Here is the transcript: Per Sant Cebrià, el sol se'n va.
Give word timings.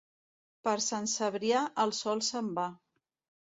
Per 0.67 0.73
Sant 0.85 1.05
Cebrià, 1.15 1.61
el 1.85 1.93
sol 1.99 2.25
se'n 2.31 2.51
va. 2.57 2.67